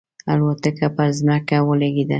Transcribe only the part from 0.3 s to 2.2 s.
الوتکه پر ځمکه ولګېده.